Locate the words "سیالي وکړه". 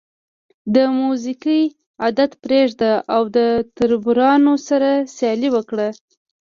5.15-5.87